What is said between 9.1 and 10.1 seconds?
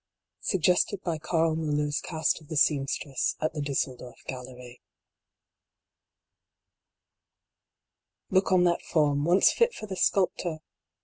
once fit for the